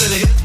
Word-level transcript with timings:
to 0.00 0.08
the 0.08 0.16
hips. 0.16 0.39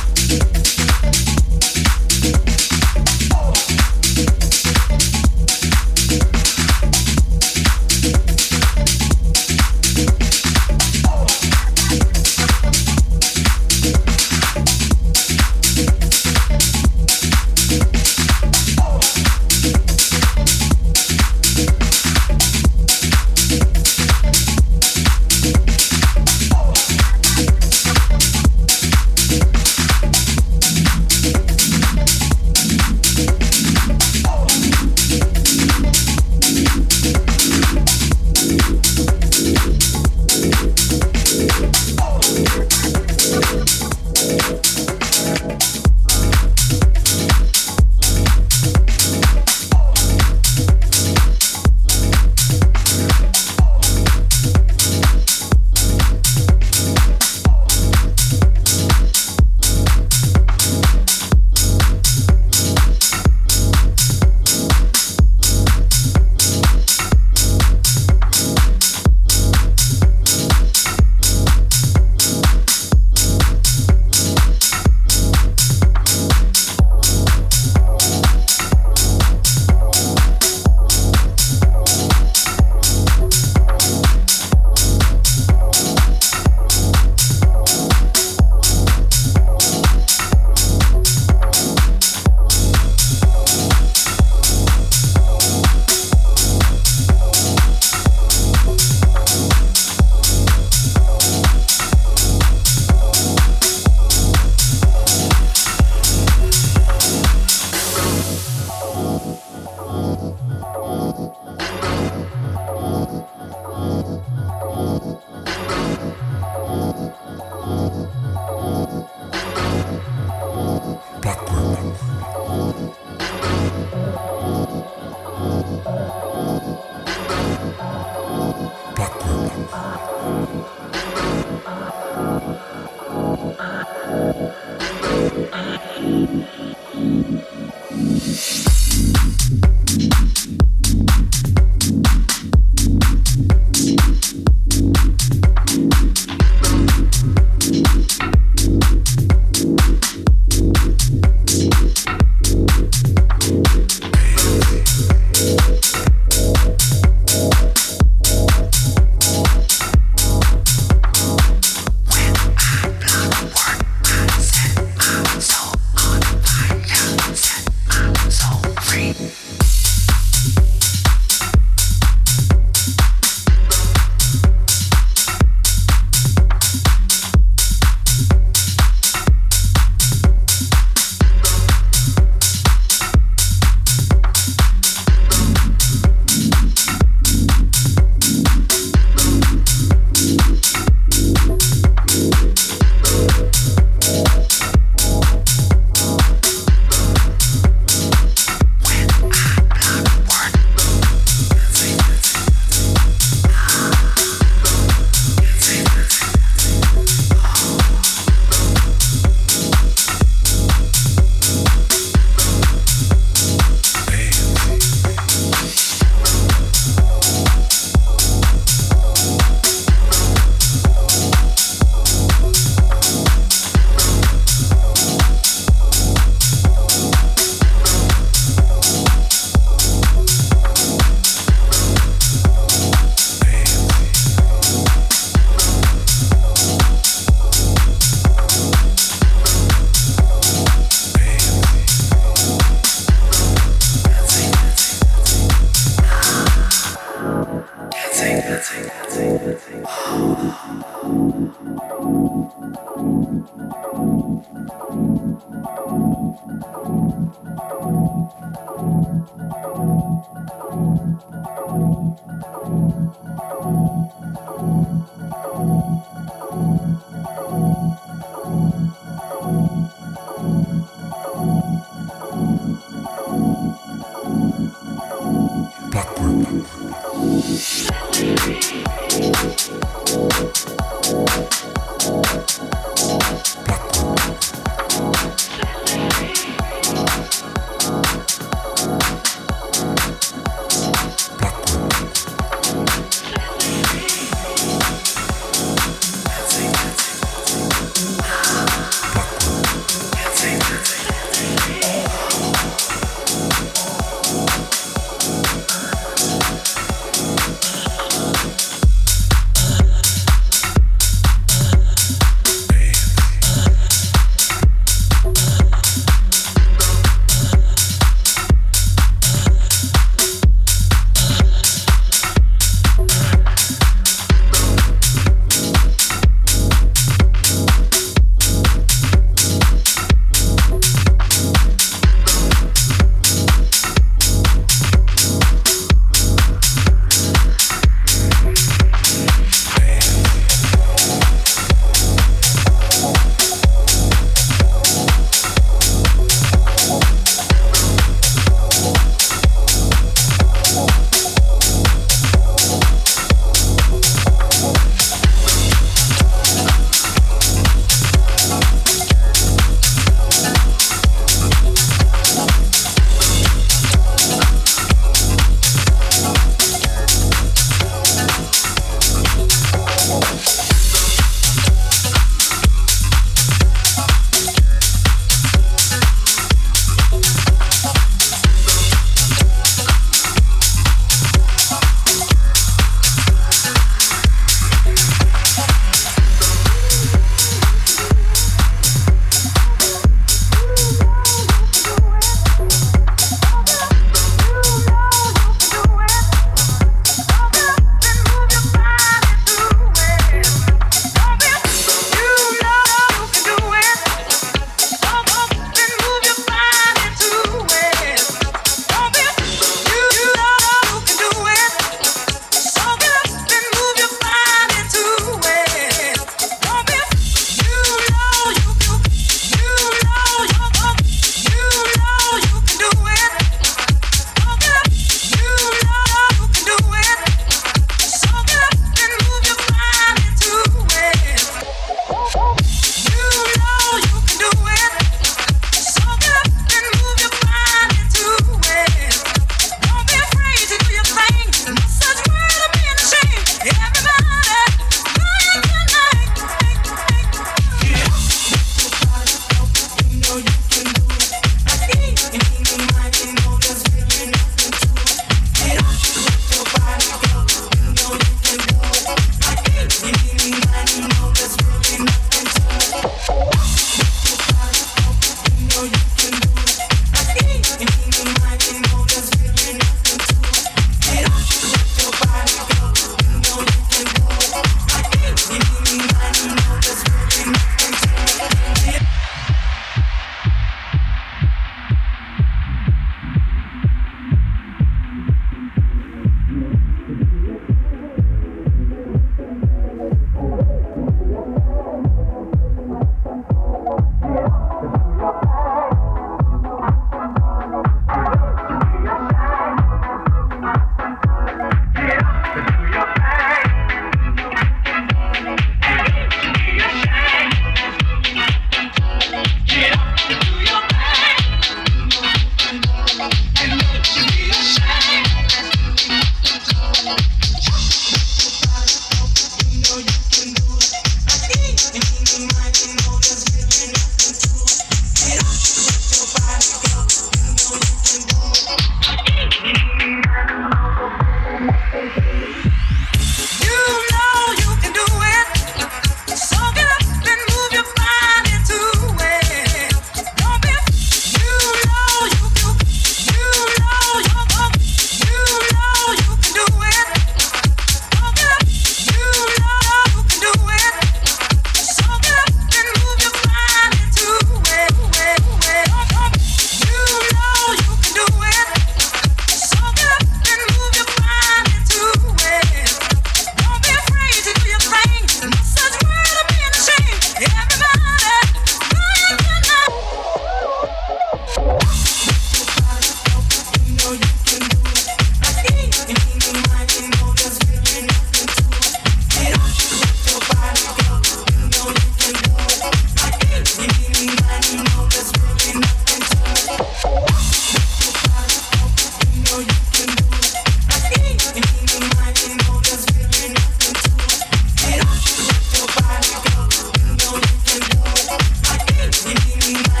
be 599.73 599.81
my 599.93 600.00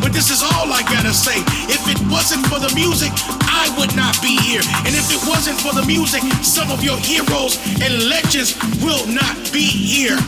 But 0.00 0.12
this 0.12 0.30
is 0.30 0.42
all 0.42 0.72
I 0.72 0.82
gotta 0.82 1.12
say. 1.12 1.38
If 1.70 1.82
it 1.88 1.98
wasn't 2.10 2.46
for 2.46 2.58
the 2.58 2.72
music, 2.74 3.12
I 3.48 3.70
would 3.78 3.94
not 3.96 4.20
be 4.22 4.36
here. 4.42 4.62
And 4.86 4.94
if 4.94 5.10
it 5.10 5.22
wasn't 5.28 5.58
for 5.60 5.72
the 5.72 5.84
music, 5.86 6.22
some 6.42 6.70
of 6.70 6.82
your 6.82 6.98
heroes 6.98 7.58
and 7.80 8.08
legends 8.08 8.56
will 8.82 9.06
not 9.06 9.36
be 9.52 9.64
here. 9.64 10.18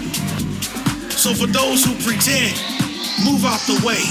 So 1.10 1.32
for 1.34 1.46
those 1.46 1.84
who 1.84 1.94
pretend, 2.04 2.54
move 3.24 3.44
out 3.44 3.60
the 3.66 3.80
way. 3.86 4.02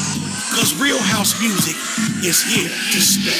Cause 0.53 0.79
real 0.79 0.99
house 0.99 1.39
music 1.41 1.75
is 2.23 2.41
here 2.43 2.69
to 2.69 2.99
stay. 3.01 3.33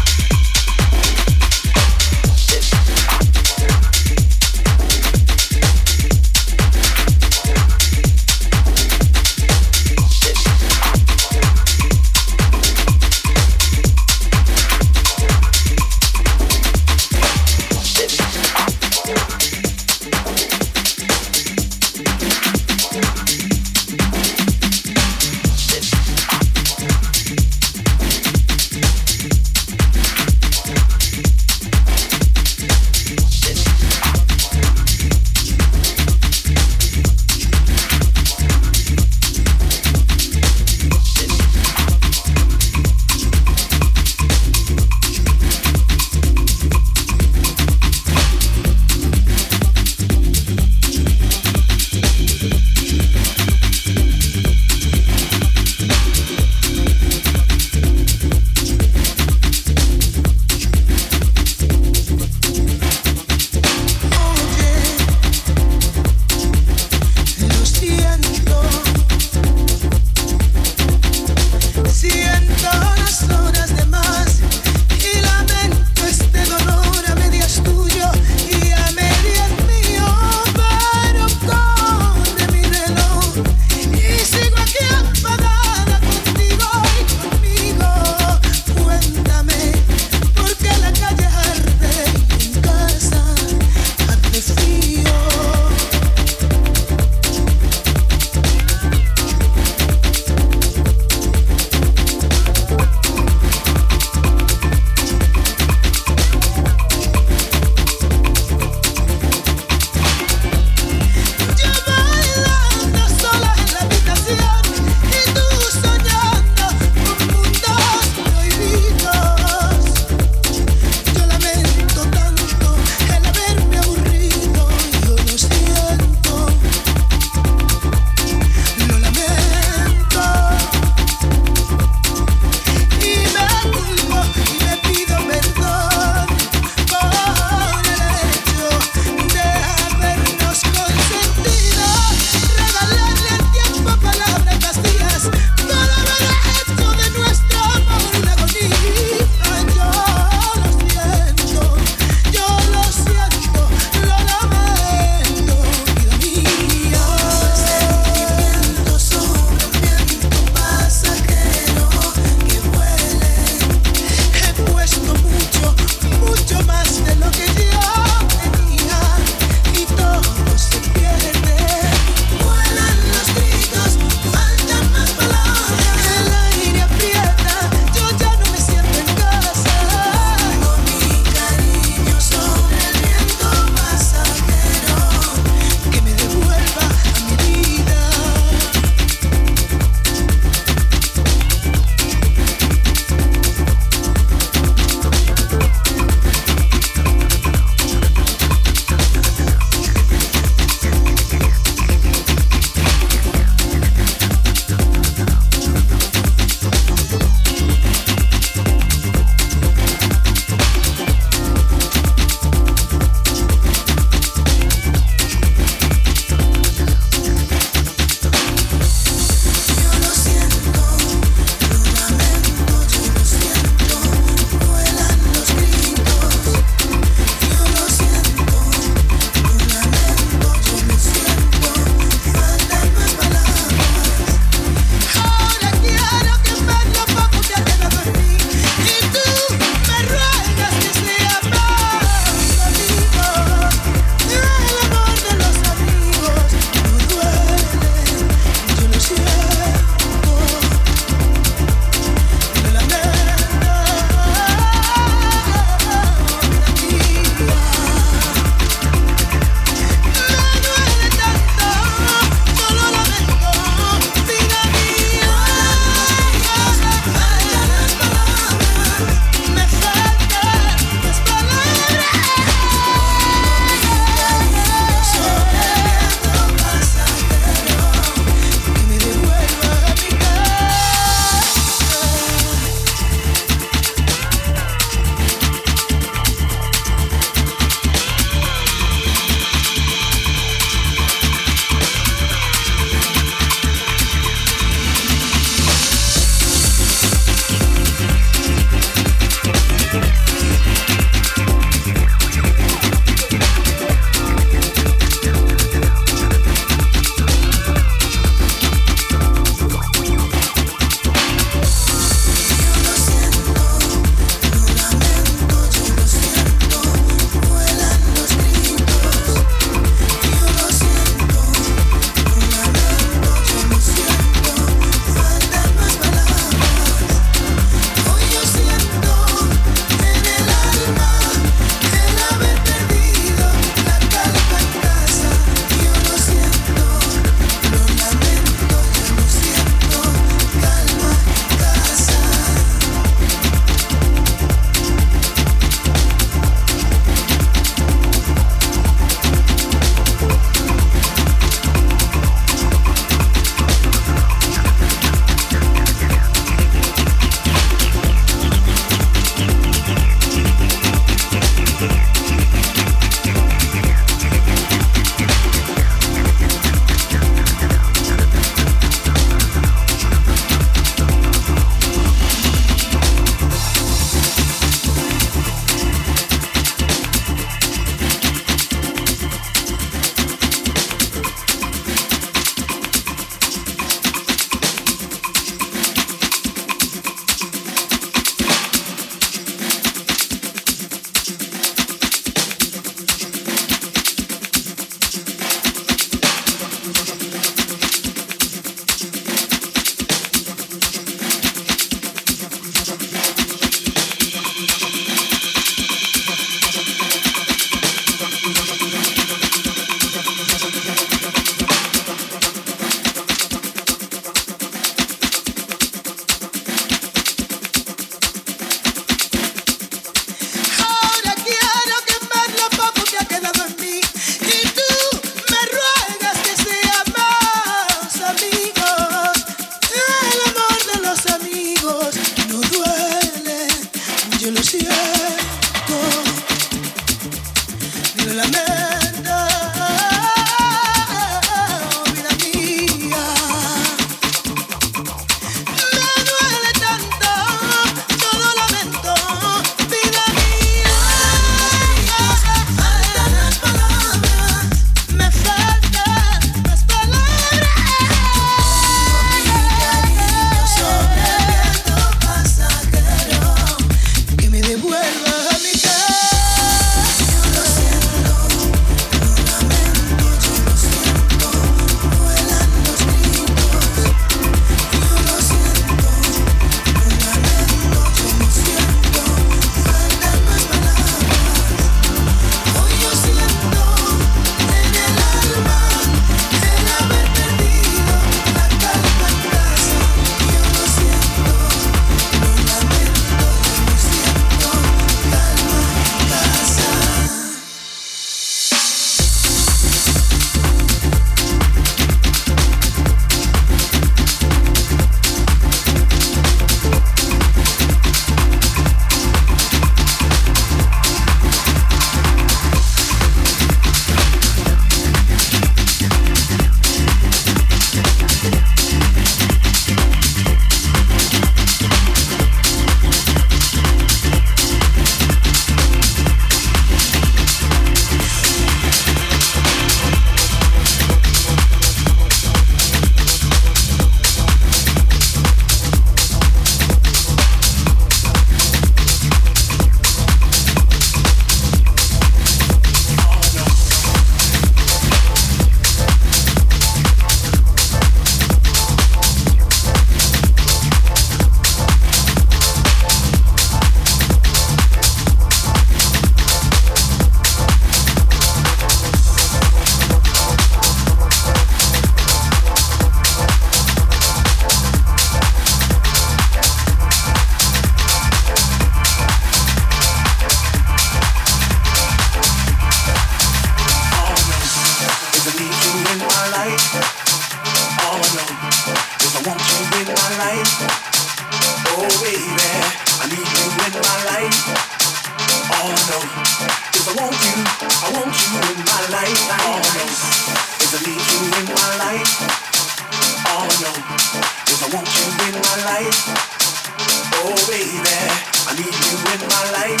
I 599.94 600.00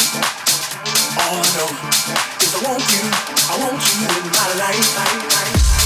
know 1.54 1.70
is 2.42 2.52
I 2.52 2.66
want 2.66 2.82
you 2.90 3.04
I 3.46 3.54
want 3.60 3.78
you 3.94 4.08
in 4.10 4.26
my 4.34 4.48
life. 4.58 5.83